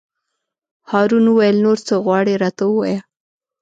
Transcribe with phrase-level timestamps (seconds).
[0.91, 2.99] هارون وویل: نور څه غواړې راته ووایه.